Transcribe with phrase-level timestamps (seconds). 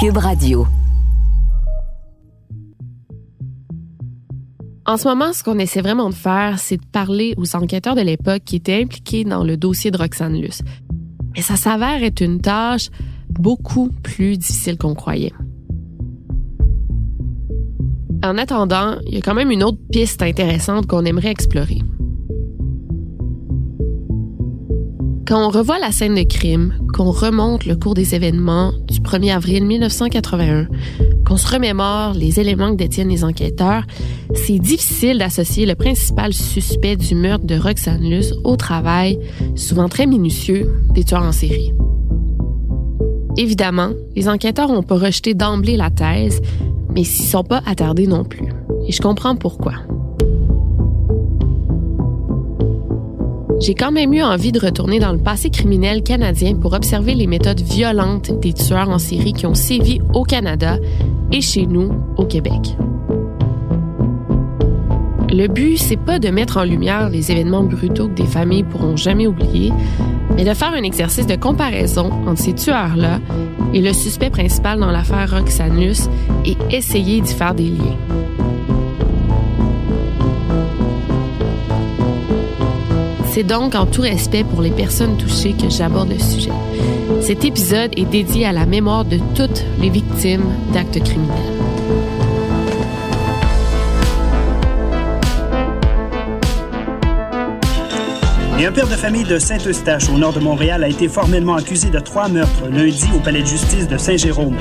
[0.00, 0.64] Cube Radio.
[4.86, 8.02] En ce moment, ce qu'on essaie vraiment de faire, c'est de parler aux enquêteurs de
[8.02, 10.62] l'époque qui étaient impliqués dans le dossier de Roxane Luce.
[11.34, 12.90] Mais ça s'avère être une tâche
[13.28, 15.32] beaucoup plus difficile qu'on croyait.
[18.22, 21.80] En attendant, il y a quand même une autre piste intéressante qu'on aimerait explorer.
[25.28, 29.34] Quand on revoit la scène de crime, qu'on remonte le cours des événements du 1er
[29.34, 30.68] avril 1981,
[31.26, 33.82] qu'on se remémore les éléments que détiennent les enquêteurs,
[34.34, 39.18] c'est difficile d'associer le principal suspect du meurtre de Roxane Luce au travail,
[39.54, 41.74] souvent très minutieux, des tueurs en série.
[43.36, 46.40] Évidemment, les enquêteurs n'ont pas rejeté d'emblée la thèse,
[46.94, 48.48] mais s'y sont pas attardés non plus.
[48.86, 49.74] Et je comprends pourquoi.
[53.60, 57.26] J'ai quand même eu envie de retourner dans le passé criminel canadien pour observer les
[57.26, 60.78] méthodes violentes des tueurs en série qui ont sévi au Canada
[61.32, 62.76] et chez nous, au Québec.
[65.30, 68.96] Le but, c'est pas de mettre en lumière les événements brutaux que des familles pourront
[68.96, 69.72] jamais oublier,
[70.36, 73.18] mais de faire un exercice de comparaison entre ces tueurs-là
[73.74, 76.08] et le suspect principal dans l'affaire Roxanus
[76.46, 78.27] et essayer d'y faire des liens.
[83.38, 86.50] C'est donc en tout respect pour les personnes touchées que j'aborde le sujet.
[87.20, 90.42] Cet épisode est dédié à la mémoire de toutes les victimes
[90.74, 91.36] d'actes criminels.
[98.58, 101.90] Et un père de famille de Saint-Eustache, au nord de Montréal, a été formellement accusé
[101.90, 104.56] de trois meurtres lundi au palais de justice de Saint-Jérôme.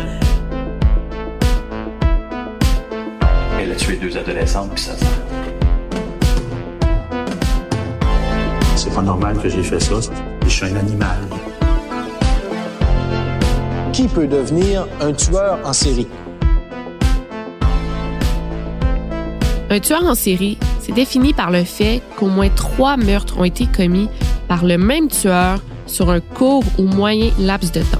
[3.59, 4.93] Elle a tué deux adolescentes, puis ça
[8.87, 9.95] C'est pas normal que j'ai fait ça.
[10.43, 11.17] Je suis un animal.
[13.91, 16.07] Qui peut devenir un tueur en série?
[19.69, 23.65] Un tueur en série, c'est défini par le fait qu'au moins trois meurtres ont été
[23.65, 24.07] commis
[24.47, 27.97] par le même tueur sur un court ou moyen laps de temps.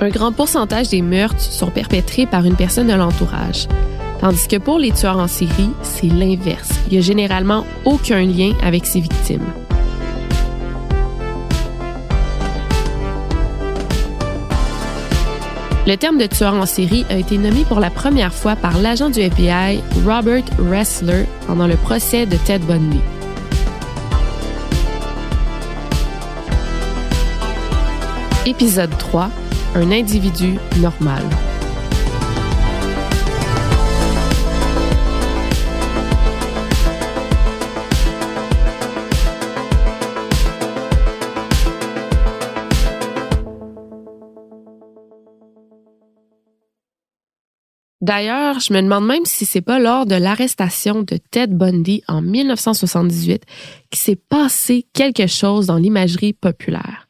[0.00, 3.68] Un grand pourcentage des meurtres sont perpétrés par une personne de l'entourage,
[4.20, 6.70] tandis que pour les tueurs en série, c'est l'inverse.
[6.86, 9.46] Il n'y a généralement aucun lien avec ses victimes.
[15.86, 19.08] Le terme de tueur en série a été nommé pour la première fois par l'agent
[19.08, 23.00] du FBI Robert Ressler pendant le procès de Ted Bundy.
[28.46, 29.30] Épisode 3.
[29.76, 31.22] Un individu normal.
[48.06, 52.22] D'ailleurs, je me demande même si c'est pas lors de l'arrestation de Ted Bundy en
[52.22, 53.42] 1978
[53.90, 57.08] qu'il s'est passé quelque chose dans l'imagerie populaire.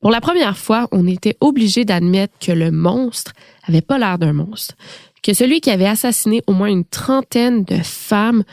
[0.00, 3.34] Pour la première fois, on était obligé d'admettre que le monstre
[3.68, 4.76] avait pas l'air d'un monstre,
[5.22, 8.44] que celui qui avait assassiné au moins une trentaine de femmes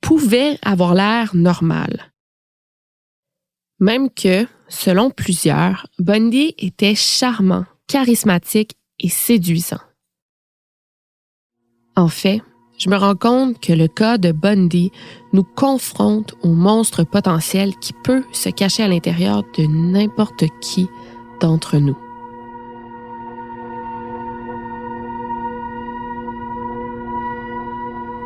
[0.00, 2.10] pouvait avoir l'air normal.
[3.80, 9.82] Même que, selon plusieurs, Bundy était charmant, charismatique et séduisant.
[11.96, 12.42] En fait,
[12.76, 14.90] je me rends compte que le cas de Bundy
[15.32, 20.88] nous confronte au monstre potentiel qui peut se cacher à l'intérieur de n'importe qui
[21.40, 21.96] d'entre nous.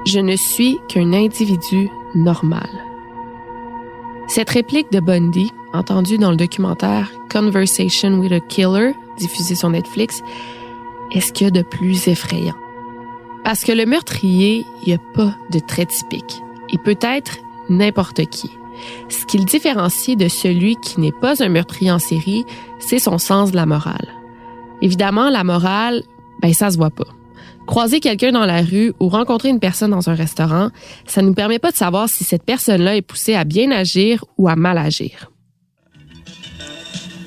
[0.06, 2.68] Je ne suis qu'un individu normal.
[4.28, 10.22] Cette réplique de Bundy, entendue dans le documentaire Conversation with a Killer, diffusé sur Netflix,
[11.12, 12.54] est ce qu'il y a de plus effrayant?
[13.48, 16.42] Parce que le meurtrier, il a pas de trait typique.
[16.70, 17.38] Il peut être
[17.70, 18.50] n'importe qui.
[19.08, 22.44] Ce qui le différencie de celui qui n'est pas un meurtrier en série,
[22.78, 24.06] c'est son sens de la morale.
[24.82, 26.02] Évidemment, la morale,
[26.42, 27.06] ben ça se voit pas.
[27.66, 30.68] Croiser quelqu'un dans la rue ou rencontrer une personne dans un restaurant,
[31.06, 34.50] ça nous permet pas de savoir si cette personne-là est poussée à bien agir ou
[34.50, 35.30] à mal agir.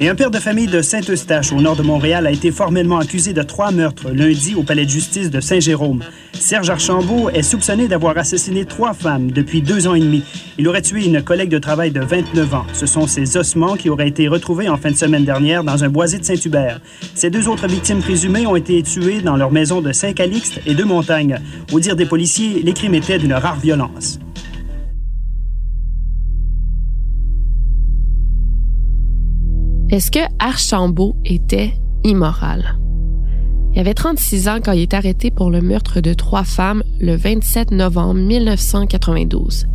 [0.03, 3.33] Et un père de famille de Saint-Eustache, au nord de Montréal, a été formellement accusé
[3.33, 6.03] de trois meurtres lundi au palais de justice de Saint-Jérôme.
[6.33, 10.23] Serge Archambault est soupçonné d'avoir assassiné trois femmes depuis deux ans et demi.
[10.57, 12.65] Il aurait tué une collègue de travail de 29 ans.
[12.73, 15.89] Ce sont ses ossements qui auraient été retrouvés en fin de semaine dernière dans un
[15.89, 16.81] boisé de Saint-Hubert.
[17.13, 20.83] Ces deux autres victimes présumées ont été tuées dans leur maison de Saint-Calixte et de
[20.83, 21.37] Montagne.
[21.71, 24.17] Au dire des policiers, les crimes étaient d'une rare violence.
[29.91, 31.73] Est-ce que Archambault était
[32.05, 32.77] immoral?
[33.73, 37.17] Il avait 36 ans quand il est arrêté pour le meurtre de trois femmes le
[37.17, 39.65] 27 novembre 1992.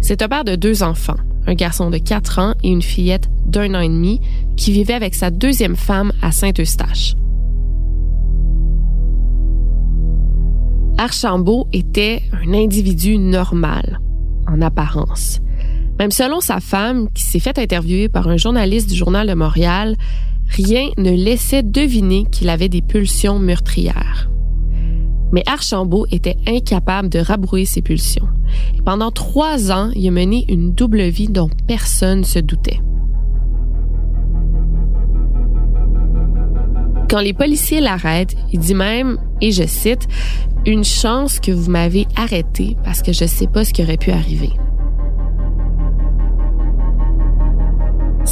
[0.00, 1.16] C'est un père de deux enfants,
[1.48, 4.20] un garçon de 4 ans et une fillette d'un an et demi
[4.56, 7.16] qui vivait avec sa deuxième femme à Saint-Eustache.
[10.98, 13.98] Archambault était un individu normal,
[14.46, 15.40] en apparence.
[16.02, 19.94] Même selon sa femme, qui s'est fait interviewer par un journaliste du Journal de Montréal,
[20.48, 24.28] rien ne laissait deviner qu'il avait des pulsions meurtrières.
[25.30, 28.26] Mais Archambault était incapable de rabrouer ses pulsions.
[28.76, 32.80] Et pendant trois ans, il a mené une double vie dont personne ne se doutait.
[37.08, 40.08] Quand les policiers l'arrêtent, il dit même, et je cite,
[40.66, 43.98] Une chance que vous m'avez arrêté parce que je ne sais pas ce qui aurait
[43.98, 44.50] pu arriver.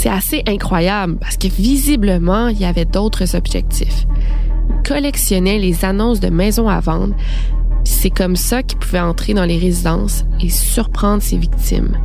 [0.02, 4.06] C'est assez incroyable parce que visiblement, il y avait d'autres objectifs.
[4.70, 7.14] Il collectionnait les annonces de maisons à vendre.
[7.84, 11.98] C'est comme ça qu'il pouvait entrer dans les résidences et surprendre ses victimes,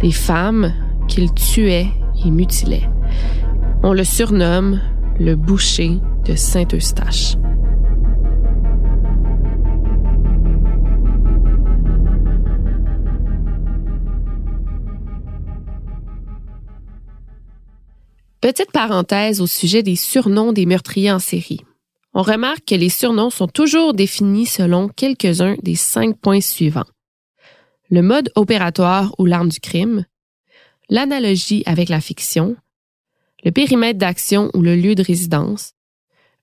[0.00, 0.74] des femmes
[1.08, 1.86] qu'il tuait
[2.22, 2.86] et mutilait.
[3.82, 4.82] On le surnomme
[5.18, 7.36] le boucher de Saint-Eustache.
[18.40, 21.60] Petite parenthèse au sujet des surnoms des meurtriers en série.
[22.14, 26.86] On remarque que les surnoms sont toujours définis selon quelques-uns des cinq points suivants.
[27.90, 30.04] Le mode opératoire ou l'arme du crime,
[30.88, 32.56] l'analogie avec la fiction,
[33.44, 35.72] le périmètre d'action ou le lieu de résidence,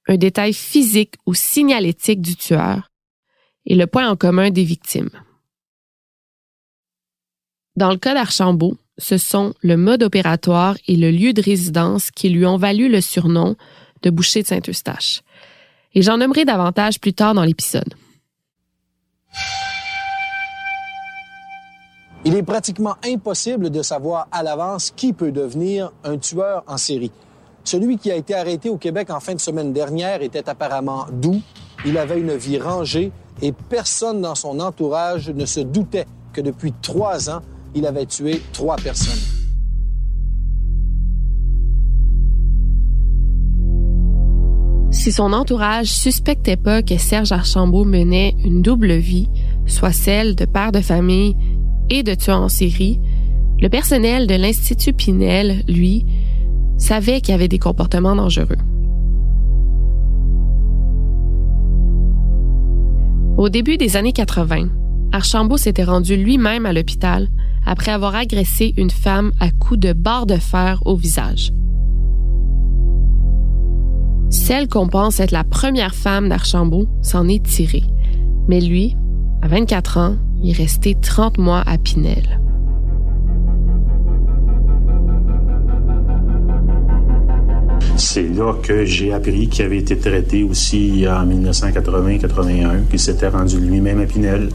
[0.08, 2.92] un détail physique ou signalétique du tueur
[3.66, 5.10] et le point en commun des victimes.
[7.78, 12.30] Dans le cas d'Archambault, ce sont le mode opératoire et le lieu de résidence qui
[12.30, 13.56] lui ont valu le surnom
[14.02, 15.22] de boucher de Saint-Eustache.
[15.94, 17.94] Et j'en nommerai davantage plus tard dans l'épisode.
[22.24, 27.12] Il est pratiquement impossible de savoir à l'avance qui peut devenir un tueur en série.
[27.64, 31.42] Celui qui a été arrêté au Québec en fin de semaine dernière était apparemment doux,
[31.86, 36.74] il avait une vie rangée et personne dans son entourage ne se doutait que depuis
[36.82, 37.42] trois ans,
[37.76, 39.22] il avait tué trois personnes.
[44.92, 49.30] Si son entourage suspectait pas que Serge Archambault menait une double vie,
[49.66, 51.36] soit celle de père de famille
[51.90, 53.00] et de tueur en série,
[53.60, 56.06] le personnel de l'Institut Pinel, lui,
[56.78, 58.58] savait qu'il avait des comportements dangereux.
[63.38, 64.70] Au début des années 80,
[65.12, 67.28] Archambault s'était rendu lui-même à l'hôpital
[67.66, 71.52] après avoir agressé une femme à coups de barre de fer au visage.
[74.30, 77.84] Celle qu'on pense être la première femme d'Archambault s'en est tirée.
[78.48, 78.96] Mais lui,
[79.42, 82.40] à 24 ans, il est resté 30 mois à Pinel.
[88.06, 93.60] C'est là que j'ai appris qu'il avait été traité aussi en 1980-81, qu'il s'était rendu
[93.60, 94.50] lui-même à Pinel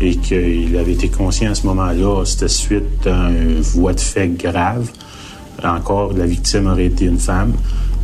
[0.00, 4.28] et qu'il avait été conscient à ce moment-là, c'était suite à une voie de fait
[4.36, 4.90] grave.
[5.62, 7.52] Encore, la victime aurait été une femme.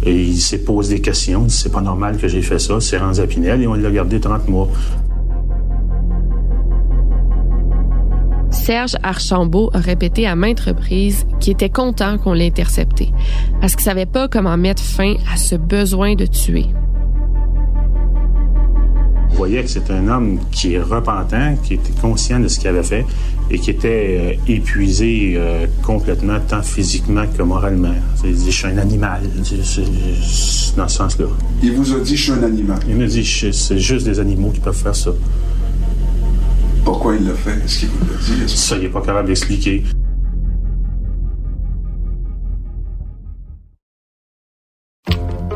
[0.04, 1.48] Et il s'est posé des questions.
[1.48, 2.80] C'est pas normal que j'ai fait ça.
[2.80, 4.68] C'est rendu à Pinel et on l'a gardé 30 mois.
[8.66, 13.12] Serge Archambault a répété à maintes reprises qu'il était content qu'on l'ait intercepté
[13.60, 16.66] parce qu'il savait pas comment mettre fin à ce besoin de tuer.
[19.30, 22.66] Vous voyez que c'est un homme qui est repentant, qui était conscient de ce qu'il
[22.66, 23.06] avait fait
[23.52, 27.94] et qui était euh, épuisé euh, complètement, tant physiquement que moralement.
[28.24, 31.26] Il dit, je suis un animal, c'est dans ce sens-là.
[31.62, 32.80] Il vous a dit, je suis un animal.
[32.88, 35.12] Il me dit, c'est juste des animaux qui peuvent faire ça.
[36.86, 37.64] Pourquoi il l'a fait?
[37.64, 38.56] Est-ce qu'il vous l'a dit?
[38.56, 39.82] Ça, il n'est pas capable d'expliquer.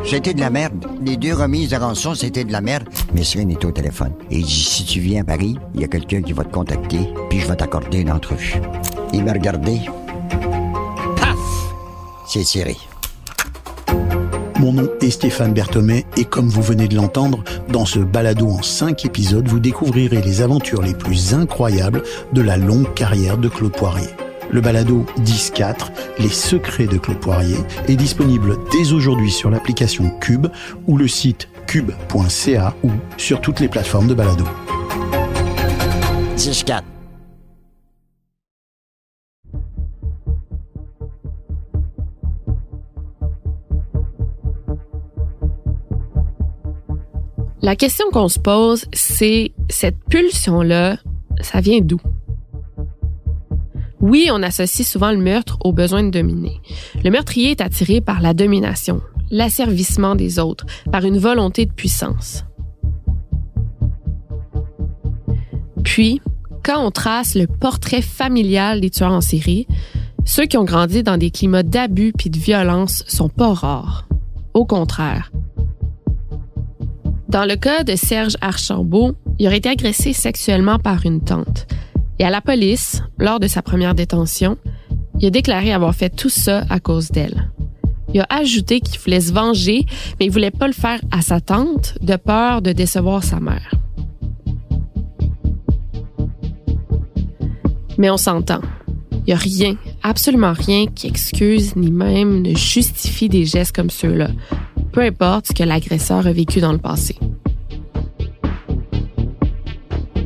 [0.05, 0.87] C'était de la merde.
[1.01, 2.89] Les deux remises de rançon, c'était de la merde.
[3.15, 4.13] Mais Sven est au téléphone.
[4.33, 6.53] Et il dit, si tu viens à Paris, il y a quelqu'un qui va te
[6.53, 8.61] contacter, puis je vais t'accorder une entrevue.
[9.13, 9.83] Il m'a regardé.
[11.15, 11.39] Paf!
[12.27, 12.77] C'est tiré.
[14.61, 18.61] Mon nom est Stéphane Berthomé et comme vous venez de l'entendre, dans ce balado en
[18.61, 22.03] cinq épisodes, vous découvrirez les aventures les plus incroyables
[22.35, 24.11] de la longue carrière de Claude Poirier.
[24.51, 27.57] Le balado 10-4, Les secrets de Claude Poirier,
[27.89, 30.49] est disponible dès aujourd'hui sur l'application Cube
[30.87, 34.45] ou le site cube.ca ou sur toutes les plateformes de balado.
[36.37, 36.83] 10-4.
[47.63, 50.97] La question qu'on se pose, c'est cette pulsion-là,
[51.43, 52.01] ça vient d'où?
[54.01, 56.59] Oui, on associe souvent le meurtre au besoin de dominer.
[57.05, 62.45] Le meurtrier est attiré par la domination, l'asservissement des autres, par une volonté de puissance.
[65.85, 66.23] Puis,
[66.65, 69.67] quand on trace le portrait familial des tueurs en série,
[70.25, 74.09] ceux qui ont grandi dans des climats d'abus puis de violence sont pas rares.
[74.55, 75.31] Au contraire.
[77.31, 81.69] Dans le cas de Serge Archambault, il aurait été agressé sexuellement par une tante.
[82.19, 84.59] Et à la police, lors de sa première détention,
[85.21, 87.53] il a déclaré avoir fait tout ça à cause d'elle.
[88.13, 89.87] Il a ajouté qu'il voulait se venger,
[90.19, 93.75] mais il voulait pas le faire à sa tante de peur de décevoir sa mère.
[97.97, 98.61] Mais on s'entend.
[99.13, 103.91] Il n'y a rien, absolument rien qui excuse ni même ne justifie des gestes comme
[103.91, 104.31] ceux-là,
[104.93, 107.17] peu importe ce que l'agresseur a vécu dans le passé.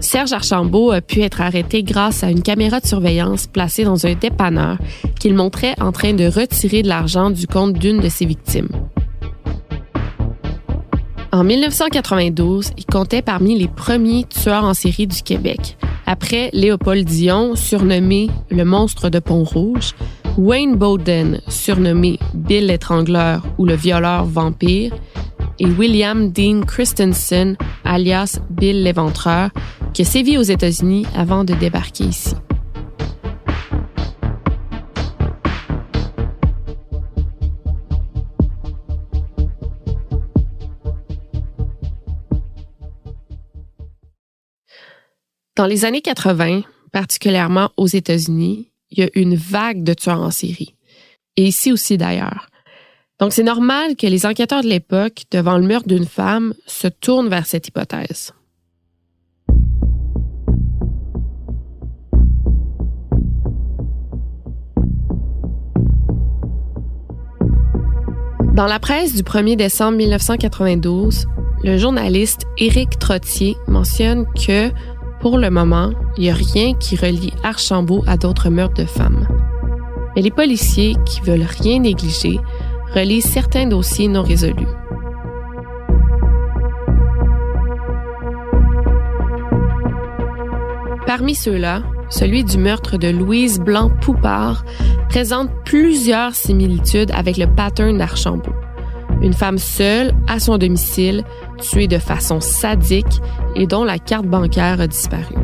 [0.01, 4.15] Serge Archambault a pu être arrêté grâce à une caméra de surveillance placée dans un
[4.15, 4.77] dépanneur
[5.19, 8.69] qu'il montrait en train de retirer de l'argent du compte d'une de ses victimes.
[11.33, 17.57] En 1992, il comptait parmi les premiers tueurs en série du Québec, après Léopold Dion,
[17.57, 19.95] surnommé le monstre de Pont-Rouge,
[20.37, 24.93] Wayne Bowden, surnommé Bill l'étrangleur ou le violeur vampire,
[25.61, 29.51] et William Dean Christensen, alias Bill l'éventreur,
[29.93, 32.35] qui a sévi aux États-Unis avant de débarquer ici.
[45.55, 50.31] Dans les années 80, particulièrement aux États-Unis, il y a une vague de tueurs en
[50.31, 50.75] série.
[51.37, 52.47] Et ici aussi d'ailleurs.
[53.21, 57.29] Donc c'est normal que les enquêteurs de l'époque, devant le meurtre d'une femme, se tournent
[57.29, 58.33] vers cette hypothèse.
[68.55, 71.27] Dans la presse du 1er décembre 1992,
[71.65, 74.71] le journaliste Éric Trottier mentionne que
[75.25, 79.27] pour le moment, il n'y a rien qui relie Archambault à d'autres meurtres de femmes.
[80.15, 82.39] Mais les policiers, qui veulent rien négliger,
[82.95, 84.69] relient certains dossiers non résolus.
[91.07, 94.67] Parmi ceux-là, celui du meurtre de Louise Blanc-Poupard
[95.09, 98.53] présente plusieurs similitudes avec le pattern d'Archambault.
[99.23, 101.25] Une femme seule, à son domicile,
[101.63, 103.23] tuée de façon sadique
[103.55, 105.35] et dont la carte bancaire a disparu.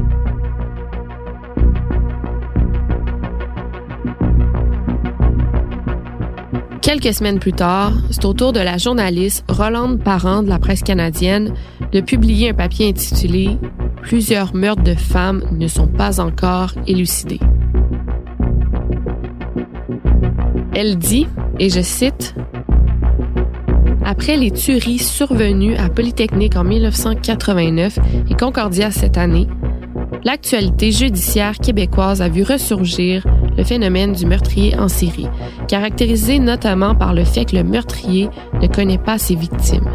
[6.83, 10.83] Quelques semaines plus tard, c'est au tour de la journaliste Rolande Parent de la presse
[10.83, 11.55] canadienne
[11.93, 13.59] de publier un papier intitulé
[14.03, 17.39] Plusieurs meurtres de femmes ne sont pas encore élucidés.
[20.75, 21.27] Elle dit,
[21.59, 22.35] et je cite,
[24.05, 27.99] après les tueries survenues à Polytechnique en 1989
[28.31, 29.47] et Concordia cette année,
[30.25, 33.27] l'actualité judiciaire québécoise a vu ressurgir
[33.57, 35.29] le phénomène du meurtrier en série,
[35.69, 38.29] caractérisé notamment par le fait que le meurtrier
[38.61, 39.89] ne connaît pas ses victimes.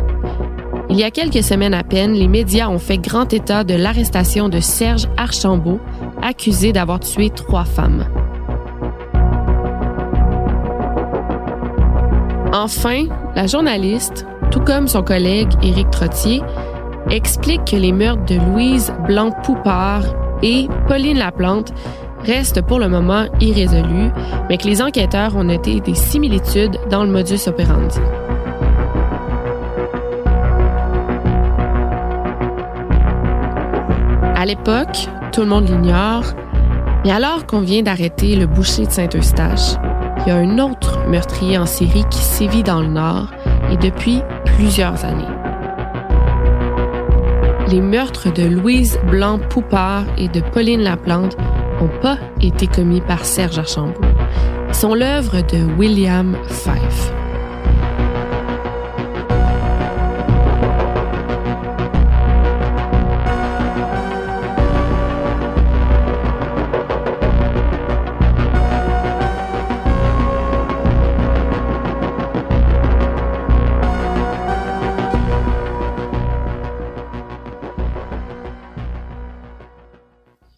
[0.89, 4.49] Il y a quelques semaines à peine, les médias ont fait grand état de l'arrestation
[4.49, 5.79] de Serge Archambault,
[6.21, 8.05] accusé d'avoir tué trois femmes.
[12.53, 16.41] Enfin, la journaliste, tout comme son collègue Éric Trottier,
[17.09, 20.03] explique que les meurtres de Louise Blanc-Poupard
[20.41, 21.73] et Pauline Laplante
[22.23, 24.09] restent pour le moment irrésolus,
[24.49, 27.99] mais que les enquêteurs ont noté des similitudes dans le modus operandi.
[34.35, 36.23] À l'époque, tout le monde l'ignore,
[37.03, 39.75] mais alors qu'on vient d'arrêter le boucher de Saint-Eustache,
[40.25, 43.27] il y a un autre meurtrier en série qui sévit dans le Nord
[43.71, 45.23] et depuis plusieurs années.
[47.67, 51.37] Les meurtres de Louise Blanc-Poupard et de Pauline Laplante
[51.79, 54.01] n'ont pas été commis par Serge Archambault.
[54.69, 57.11] Ils sont l'œuvre de William Fife.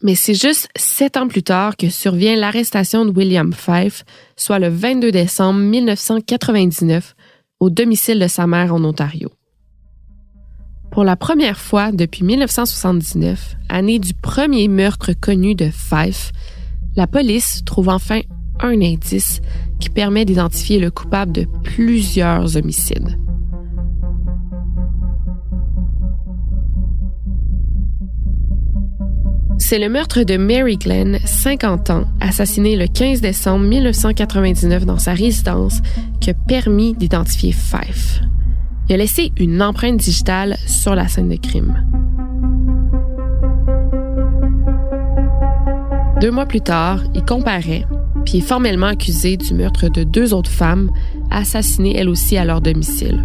[0.07, 4.05] Mais c'est juste sept ans plus tard que survient l'arrestation de William Fife,
[4.37, 7.13] soit le 22 décembre 1999,
[7.59, 9.29] au domicile de sa mère en Ontario.
[10.91, 16.31] Pour la première fois depuis 1979, année du premier meurtre connu de Fife,
[16.95, 18.21] la police trouve enfin
[18.61, 19.41] un indice
[19.81, 23.19] qui permet d'identifier le coupable de plusieurs homicides.
[29.69, 35.12] C'est le meurtre de Mary Glenn, 50 ans, assassinée le 15 décembre 1999 dans sa
[35.12, 35.81] résidence,
[36.21, 38.21] qui a permis d'identifier Fife.
[38.88, 41.86] Il a laissé une empreinte digitale sur la scène de crime.
[46.21, 47.86] Deux mois plus tard, il comparaît,
[48.24, 50.91] puis est formellement accusé du meurtre de deux autres femmes,
[51.29, 53.21] assassinées elles aussi à leur domicile.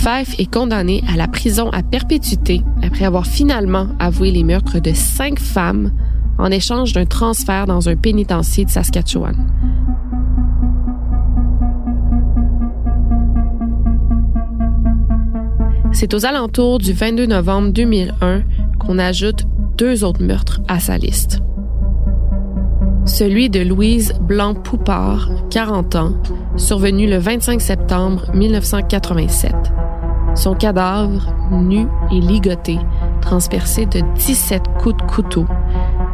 [0.00, 4.94] Fife est condamné à la prison à perpétuité après avoir finalement avoué les meurtres de
[4.94, 5.92] cinq femmes
[6.38, 9.36] en échange d'un transfert dans un pénitencier de Saskatchewan.
[15.92, 18.44] C'est aux alentours du 22 novembre 2001
[18.78, 19.44] qu'on ajoute
[19.76, 21.42] deux autres meurtres à sa liste.
[23.04, 26.14] Celui de Louise Blanc-Poupard, 40 ans,
[26.56, 29.52] survenu le 25 septembre 1987.
[30.34, 32.78] Son cadavre, nu et ligoté,
[33.20, 35.46] transpercé de 17 coups de couteau,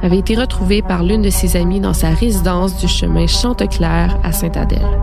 [0.02, 4.32] avait été retrouvé par l'une de ses amies dans sa résidence du chemin Chanteclair à
[4.32, 5.00] Sainte-Adèle.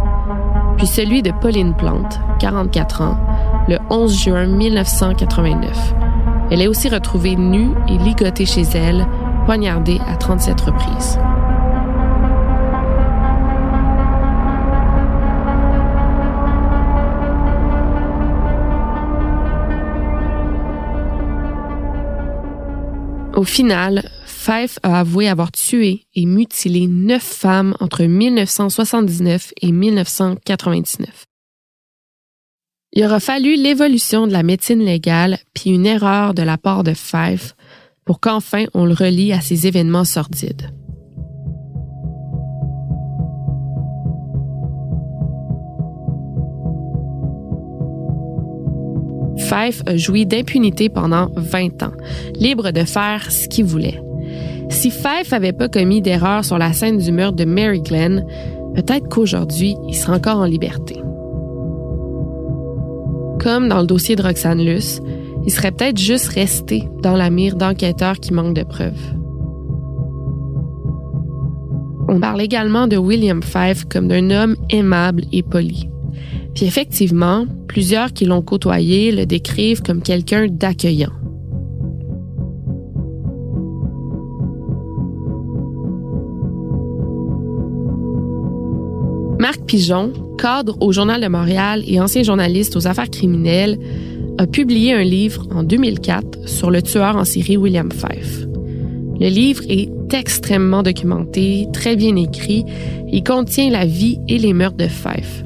[0.77, 3.17] Puis celui de Pauline Plante, 44 ans,
[3.67, 5.93] le 11 juin 1989.
[6.51, 9.05] Elle est aussi retrouvée nue et ligotée chez elle,
[9.45, 11.17] poignardée à 37 reprises.
[23.35, 31.25] Au final, Fife a avoué avoir tué et mutilé neuf femmes entre 1979 et 1999.
[32.91, 36.93] Il aura fallu l'évolution de la médecine légale puis une erreur de la part de
[36.93, 37.55] Fife
[38.05, 40.69] pour qu'enfin on le relie à ces événements sordides.
[49.53, 51.91] Fife a joui d'impunité pendant 20 ans,
[52.39, 54.01] libre de faire ce qu'il voulait.
[54.69, 58.25] Si Fife n'avait pas commis d'erreur sur la scène du meurtre de Mary Glenn,
[58.73, 60.95] peut-être qu'aujourd'hui, il serait encore en liberté.
[63.39, 65.01] Comme dans le dossier de Roxane Luce,
[65.45, 69.13] il serait peut-être juste resté dans la mire d'enquêteurs qui manquent de preuves.
[72.07, 75.89] On parle également de William Fife comme d'un homme aimable et poli.
[76.55, 81.11] Puis effectivement, plusieurs qui l'ont côtoyé le décrivent comme quelqu'un d'accueillant.
[89.39, 93.77] Marc Pigeon, cadre au Journal de Montréal et ancien journaliste aux affaires criminelles,
[94.37, 98.45] a publié un livre en 2004 sur le tueur en série William Fife.
[99.19, 102.63] Le livre est extrêmement documenté, très bien écrit,
[103.11, 105.43] et contient la vie et les meurtres de Fife.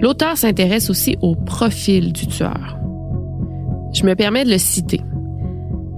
[0.00, 2.78] L'auteur s'intéresse aussi au profil du tueur.
[3.94, 5.00] Je me permets de le citer.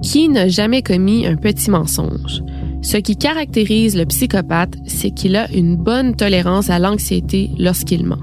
[0.02, 2.42] Qui n'a jamais commis un petit mensonge?
[2.82, 8.18] Ce qui caractérise le psychopathe, c'est qu'il a une bonne tolérance à l'anxiété lorsqu'il ment.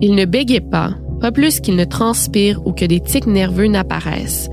[0.00, 4.48] Il ne bégait pas, pas plus qu'il ne transpire ou que des tics nerveux n'apparaissent.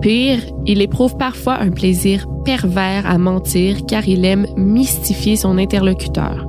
[0.00, 6.48] Pire, il éprouve parfois un plaisir pervers à mentir car il aime mystifier son interlocuteur.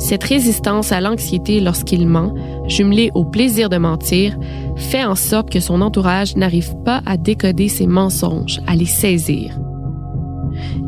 [0.00, 2.34] Cette résistance à l'anxiété lorsqu'il ment,
[2.66, 4.36] jumelée au plaisir de mentir,
[4.74, 9.58] fait en sorte que son entourage n'arrive pas à décoder ses mensonges, à les saisir.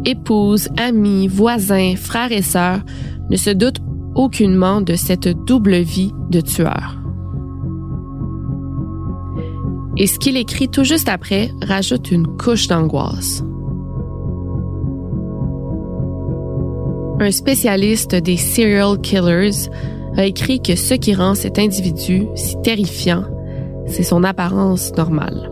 [0.07, 2.81] Épouse, amis, voisins, frères et sœurs
[3.29, 3.83] ne se doutent
[4.15, 6.99] aucunement de cette double vie de tueur.
[9.99, 13.45] Et ce qu'il écrit tout juste après rajoute une couche d'angoisse.
[17.23, 19.71] Un spécialiste des serial killers
[20.17, 23.23] a écrit que ce qui rend cet individu si terrifiant,
[23.87, 25.49] c'est son apparence normale.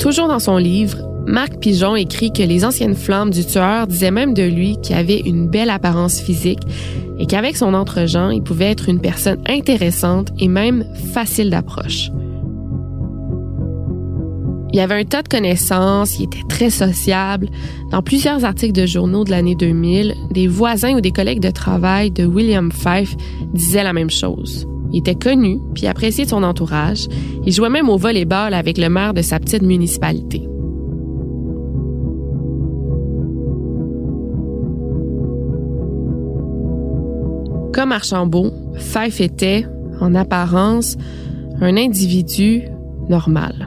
[0.00, 4.34] Toujours dans son livre, Marc Pigeon écrit que les anciennes flammes du tueur disaient même
[4.34, 6.64] de lui qu'il avait une belle apparence physique
[7.20, 12.10] et qu'avec son entre-gens, il pouvait être une personne intéressante et même facile d'approche.
[14.76, 17.48] Il avait un tas de connaissances, il était très sociable.
[17.90, 22.10] Dans plusieurs articles de journaux de l'année 2000, des voisins ou des collègues de travail
[22.10, 23.16] de William Fife
[23.54, 24.68] disaient la même chose.
[24.92, 27.06] Il était connu, puis apprécié de son entourage.
[27.46, 30.46] Il jouait même au volleyball avec le maire de sa petite municipalité.
[37.72, 39.64] Comme Archambault, Fife était,
[40.02, 40.98] en apparence,
[41.62, 42.64] un individu
[43.08, 43.65] normal.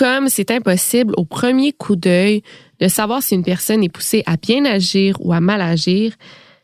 [0.00, 2.42] Comme c'est impossible au premier coup d'œil
[2.80, 6.14] de savoir si une personne est poussée à bien agir ou à mal agir,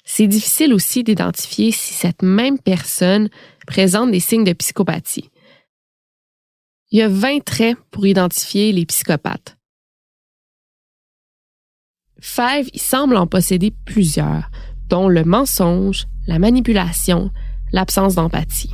[0.04, 3.28] c'est difficile aussi d'identifier si cette même personne
[3.66, 5.28] présente des signes de psychopathie.
[6.90, 9.58] Il y a 20 traits pour identifier les psychopathes.
[12.18, 14.50] Five il semble en posséder plusieurs,
[14.88, 17.30] dont le mensonge, la manipulation,
[17.70, 18.72] l'absence d'empathie.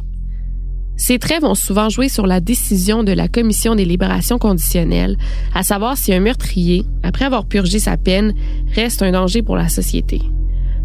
[1.02, 5.16] Ces traits vont souvent jouer sur la décision de la Commission des libérations conditionnelles,
[5.52, 8.34] à savoir si un meurtrier, après avoir purgé sa peine,
[8.76, 10.22] reste un danger pour la société.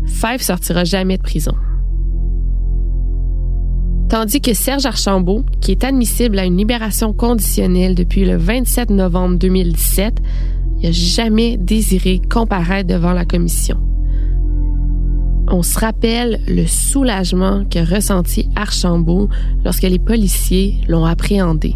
[0.07, 1.53] Five sortira jamais de prison.
[4.09, 9.37] Tandis que Serge Archambault, qui est admissible à une libération conditionnelle depuis le 27 novembre
[9.37, 10.19] 2017,
[10.81, 13.77] n'a jamais désiré comparaître devant la commission.
[15.49, 19.29] On se rappelle le soulagement que ressentit Archambault
[19.63, 21.75] lorsque les policiers l'ont appréhendé.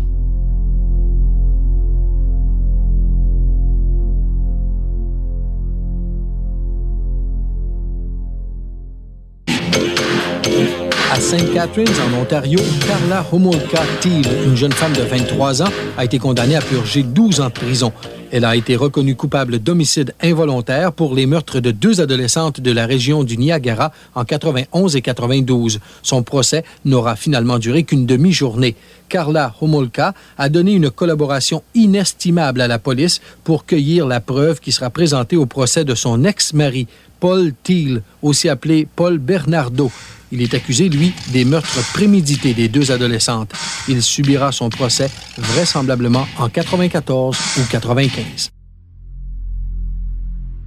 [11.38, 16.58] Catharines, en Ontario, Carla Homolka Thiel, une jeune femme de 23 ans, a été condamnée
[16.58, 17.94] à purger 12 ans de prison.
[18.32, 22.86] Elle a été reconnue coupable d'homicide involontaire pour les meurtres de deux adolescentes de la
[22.86, 25.80] région du Niagara en 91 et 92.
[26.04, 28.76] Son procès n'aura finalement duré qu'une demi-journée.
[29.08, 34.74] Carla Homolka a donné une collaboration inestimable à la police pour cueillir la preuve qui
[34.74, 36.88] sera présentée au procès de son ex-mari,
[37.22, 39.90] Paul Thiel, aussi appelé Paul Bernardo.
[40.32, 43.52] Il est accusé, lui, des meurtres prémédités des deux adolescentes.
[43.90, 48.50] Il subira son procès vraisemblablement en 94 ou 95.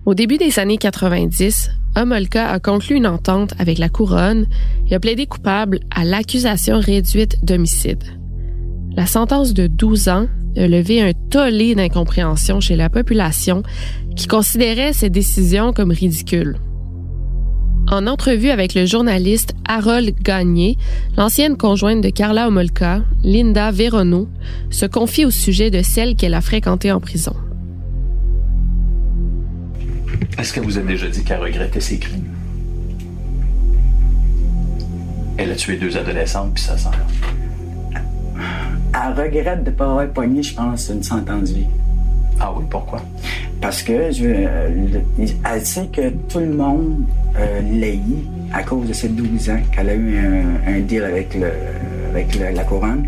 [0.05, 4.46] Au début des années 90, Homolka a conclu une entente avec la couronne
[4.90, 8.05] et a plaidé coupable à l'accusation réduite d'homicide.
[8.96, 13.62] La sentence de 12 ans a levé un tollé d'incompréhension chez la population
[14.14, 16.59] qui considérait cette décision comme ridicule.
[17.90, 20.78] En entrevue avec le journaliste Harold Gagné,
[21.16, 24.28] l'ancienne conjointe de Carla Homolka, Linda Verono,
[24.70, 27.34] se confie au sujet de celle qu'elle a fréquentée en prison.
[30.38, 32.24] Est-ce qu'elle vous a déjà dit qu'elle regrettait ses crimes?
[35.36, 36.92] Elle a tué deux adolescentes puis sa sœur.
[38.94, 41.66] Elle regrette de ne pas avoir pogné, je pense, une sentence de vie.
[42.40, 43.00] Ah oui, pourquoi?
[43.60, 44.68] Parce que je, euh,
[45.18, 47.04] le- elle sait que tout le monde
[47.38, 47.60] euh,
[48.52, 50.18] à cause de ses 12 ans, qu'elle a eu
[50.66, 51.50] un, deal avec, le,
[52.10, 53.06] avec la couronne,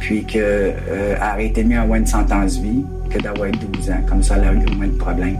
[0.00, 0.42] puis qu'elle
[0.88, 4.00] euh, aurait été mieux avoir une sentence vie que d'avoir 12 ans.
[4.08, 5.38] Comme ça, elle a eu moins de problèmes.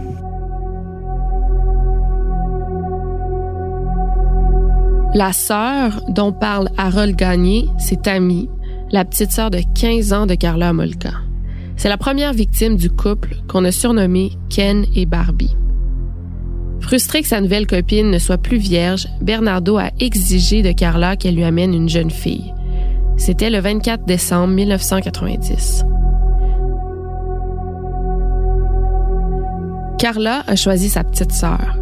[5.15, 8.49] La sœur dont parle Harold Gagné, c'est Tammy,
[8.91, 11.11] la petite sœur de 15 ans de Carla Homolka.
[11.77, 15.55] C'est la première victime du couple qu'on a surnommé Ken et Barbie.
[16.79, 21.35] Frustré que sa nouvelle copine ne soit plus vierge, Bernardo a exigé de Carla qu'elle
[21.35, 22.53] lui amène une jeune fille.
[23.15, 25.85] C'était le 24 décembre 1990.
[29.97, 31.77] Carla a choisi sa petite sœur.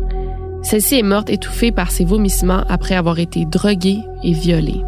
[0.62, 4.84] Celle-ci est morte étouffée par ses vomissements après avoir été droguée et violée.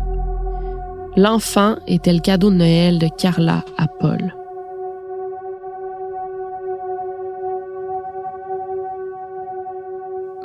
[1.17, 4.35] L'enfant était le cadeau de Noël de Carla à Paul.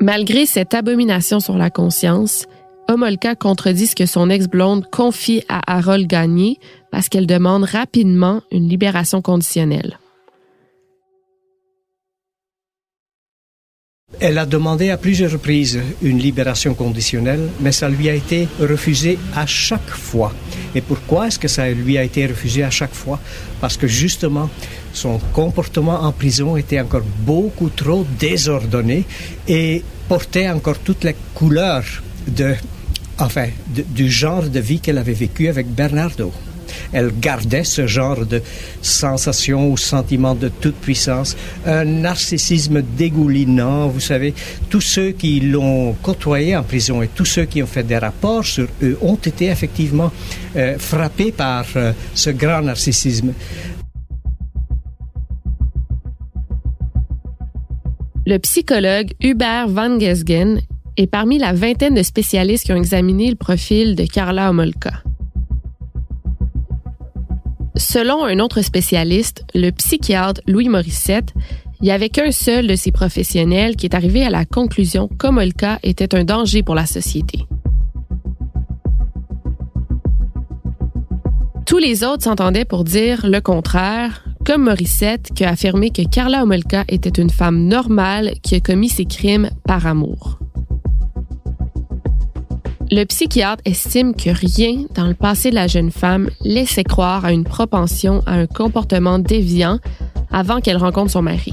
[0.00, 2.46] Malgré cette abomination sur la conscience,
[2.88, 6.58] Homolka contredit ce que son ex-blonde confie à Harold Gagné
[6.92, 9.98] parce qu'elle demande rapidement une libération conditionnelle.
[14.20, 19.16] Elle a demandé à plusieurs reprises une libération conditionnelle, mais ça lui a été refusé
[19.36, 20.34] à chaque fois.
[20.74, 23.20] Et pourquoi est-ce que ça lui a été refusé à chaque fois?
[23.60, 24.50] Parce que justement,
[24.92, 29.04] son comportement en prison était encore beaucoup trop désordonné
[29.46, 32.54] et portait encore toutes les couleurs de,
[33.18, 36.32] enfin, du genre de vie qu'elle avait vécu avec Bernardo.
[36.92, 38.42] Elle gardait ce genre de
[38.82, 43.88] sensation ou sentiment de toute puissance, un narcissisme dégoulinant.
[43.88, 44.34] Vous savez,
[44.70, 48.44] tous ceux qui l'ont côtoyé en prison et tous ceux qui ont fait des rapports
[48.44, 50.12] sur eux ont été effectivement
[50.56, 53.32] euh, frappés par euh, ce grand narcissisme.
[58.26, 60.60] Le psychologue Hubert Van Gesgen
[60.98, 65.02] est parmi la vingtaine de spécialistes qui ont examiné le profil de Carla Homolka.
[67.78, 71.32] Selon un autre spécialiste, le psychiatre Louis Morissette,
[71.80, 75.78] il n'y avait qu'un seul de ces professionnels qui est arrivé à la conclusion qu'Homolka
[75.84, 77.44] était un danger pour la société.
[81.66, 86.42] Tous les autres s'entendaient pour dire le contraire, comme Morissette qui a affirmé que Carla
[86.42, 90.37] Homolka était une femme normale qui a commis ses crimes par amour.
[92.90, 97.32] Le psychiatre estime que rien dans le passé de la jeune femme laissait croire à
[97.32, 99.78] une propension à un comportement déviant
[100.30, 101.52] avant qu'elle rencontre son mari.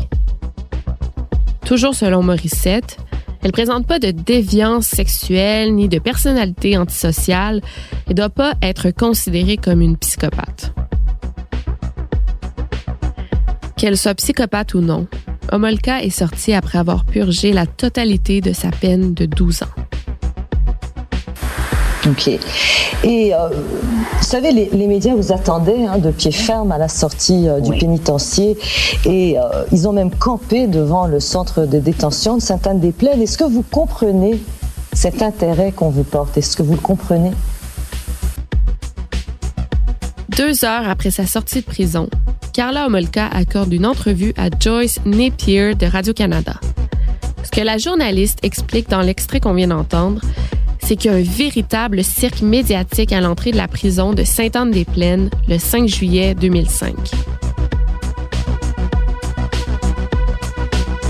[1.66, 2.98] Toujours selon Morissette,
[3.44, 7.62] elle présente pas de déviance sexuelle ni de personnalité antisociale
[8.10, 10.74] et doit pas être considérée comme une psychopathe.
[13.76, 15.06] Qu'elle soit psychopathe ou non,
[15.52, 19.85] Homolka est sortie après avoir purgé la totalité de sa peine de 12 ans.
[22.08, 22.28] OK.
[23.04, 27.48] Et euh, vous savez, les, médias vous attendaient hein, de pied ferme à la sortie
[27.48, 28.58] euh, du pénitencier
[29.06, 33.22] et euh, ils ont même campé devant le centre de détention de Sainte-Anne-des-Plaines.
[33.22, 34.40] Est-ce que vous comprenez
[34.94, 36.38] cet intérêt qu'on vous porte?
[36.38, 37.32] Est-ce que vous le comprenez?
[40.30, 42.10] Deux heures après sa sortie de prison,
[42.54, 46.54] Carla Homolka accorde une entrevue à Joyce Napier de Radio-Canada.
[47.44, 50.22] Ce que la journaliste explique dans l'extrait qu'on vient d'entendre,
[50.86, 56.36] c'est qu'il véritable cirque médiatique à l'entrée de la prison de Sainte-Anne-des-Plaines le 5 juillet
[56.36, 56.94] 2005.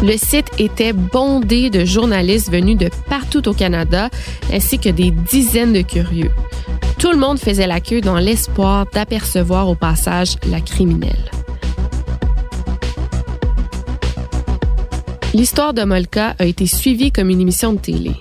[0.01, 4.09] Le site était bondé de journalistes venus de partout au Canada,
[4.53, 6.31] ainsi que des dizaines de curieux.
[6.97, 11.31] Tout le monde faisait la queue dans l'espoir d'apercevoir au passage la criminelle.
[15.33, 18.13] L'histoire de Molka a été suivie comme une émission de télé.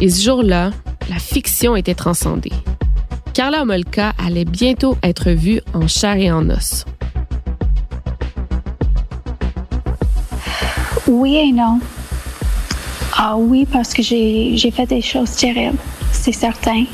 [0.00, 0.70] Et ce jour-là,
[1.08, 2.52] la fiction était transcendée.
[3.32, 6.84] Carla Molka allait bientôt être vue en chair et en os.
[11.06, 11.80] Oui et non.
[13.16, 15.78] Ah oui, parce que j'ai fait des choses terribles,
[16.12, 16.84] c'est certain.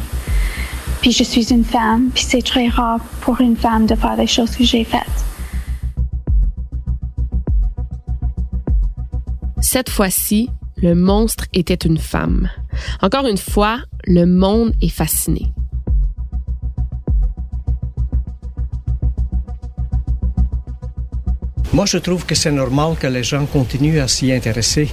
[1.00, 4.26] Puis je suis une femme, puis c'est très rare pour une femme de faire les
[4.26, 5.00] choses que j'ai faites.
[9.60, 12.48] Cette fois-ci, le monstre était une femme.
[13.02, 15.52] Encore une fois, le monde est fasciné.
[21.72, 24.88] Moi, je trouve que c'est normal que les gens continuent à s'y intéresser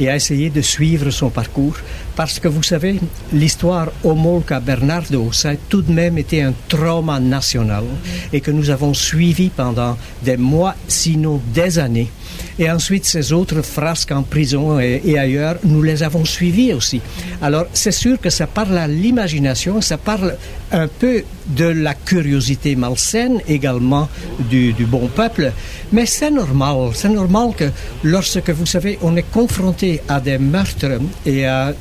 [0.00, 1.76] et à essayer de suivre son parcours,
[2.16, 2.98] parce que vous savez,
[3.34, 7.84] l'histoire Homolka Bernardo, ça a tout de même été un trauma national
[8.32, 12.10] et que nous avons suivi pendant des mois, sinon des années.
[12.58, 17.00] Et ensuite, ces autres frasques en prison et, ailleurs, nous les avons suivis aussi.
[17.40, 20.36] Alors, c'est sûr que ça parle à l'imagination, ça parle
[20.70, 24.08] un peu de la curiosité malsaine, également
[24.50, 25.52] du, bon peuple.
[25.92, 27.70] Mais c'est normal, c'est normal que
[28.02, 31.74] lorsque, vous savez, on est confronté à des meurtres et à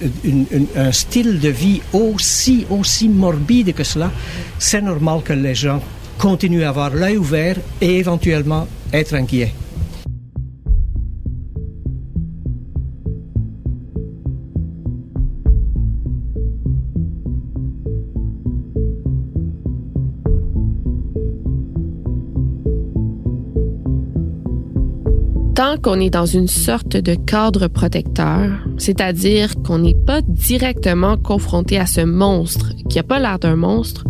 [0.76, 4.12] un style de vie aussi, aussi morbide que cela,
[4.58, 5.82] c'est normal que les gens
[6.18, 9.54] continuent à avoir l'œil ouvert et éventuellement être inquiets.
[25.62, 31.78] Tant qu'on est dans une sorte de cadre protecteur, c'est-à-dire qu'on n'est pas directement confronté
[31.78, 34.06] à ce monstre qui n'a pas l'air d'un monstre,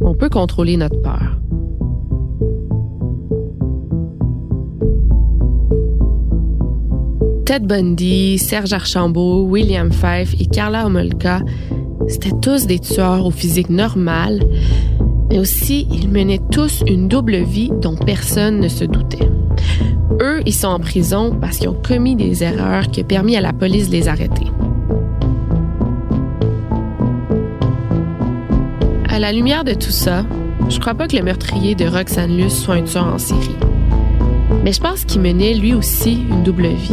[0.00, 1.36] on peut contrôler notre peur.
[7.44, 11.42] Ted Bundy, Serge Archambault, William Fife et Carla Homolka,
[12.08, 14.40] c'était tous des tueurs au physique normal,
[15.30, 19.28] mais aussi ils menaient tous une double vie dont personne ne se doutait.
[20.20, 23.40] Eux, ils sont en prison parce qu'ils ont commis des erreurs qui ont permis à
[23.40, 24.46] la police de les arrêter.
[29.08, 30.24] À la lumière de tout ça,
[30.68, 33.56] je crois pas que le meurtrier de Roxane Luce soit un tueur en série.
[34.64, 36.92] Mais je pense qu'il menait lui aussi une double vie.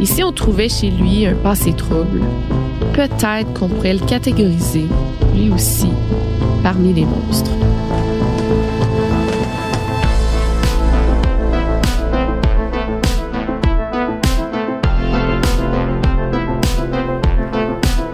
[0.00, 2.20] Ici, on trouvait chez lui un passé trouble.
[2.92, 4.86] Peut-être qu'on pourrait le catégoriser,
[5.34, 5.88] lui aussi,
[6.66, 7.52] parmi les monstres.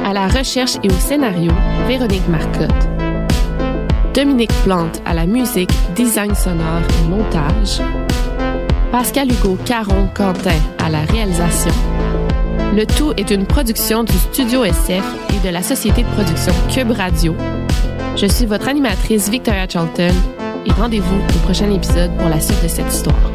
[0.04, 1.50] À la recherche et au scénario,
[1.88, 2.68] Véronique Marcotte.
[4.12, 7.80] Dominique Plante à la musique, design sonore et montage.
[8.90, 11.72] Pascal Hugo Caron Quentin à la réalisation.
[12.76, 16.90] Le tout est une production du Studio SF et de la société de production Cube
[16.90, 17.34] Radio.
[18.16, 20.14] Je suis votre animatrice Victoria Charlton
[20.66, 23.31] et rendez-vous au prochain épisode pour la suite de cette histoire.